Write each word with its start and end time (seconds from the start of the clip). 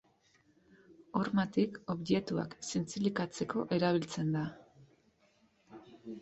Hormatik 1.19 1.77
objektuak 1.93 2.55
zintzilikatzeko 2.69 3.67
erabiltzen 3.79 4.33
da. 4.39 4.43